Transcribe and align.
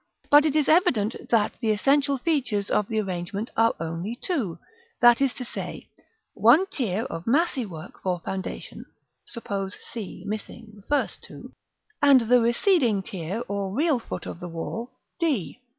But 0.31 0.47
it 0.47 0.55
is 0.55 0.67
evident 0.67 1.29
that 1.29 1.53
the 1.61 1.69
essential 1.69 2.17
features 2.17 2.71
of 2.71 2.87
the 2.87 2.99
arrangement 2.99 3.51
are 3.55 3.75
only 3.79 4.15
two, 4.15 4.57
that 4.99 5.21
is 5.21 5.31
to 5.35 5.45
say, 5.45 5.89
one 6.33 6.65
tier 6.71 7.03
of 7.03 7.27
massy 7.27 7.67
work 7.67 8.01
for 8.01 8.19
foundation, 8.21 8.85
suppose 9.27 9.77
c, 9.79 10.23
missing 10.25 10.71
the 10.73 10.81
first 10.87 11.21
two; 11.21 11.53
and 12.01 12.21
the 12.21 12.41
receding 12.41 13.03
tier 13.03 13.43
or 13.47 13.75
real 13.75 13.99
foot 13.99 14.25
of 14.25 14.39
the 14.39 14.49
wall, 14.49 14.89
d. 15.19 15.59